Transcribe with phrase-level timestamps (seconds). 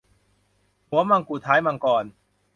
[0.89, 2.05] หัวมังกุท้ายมังกร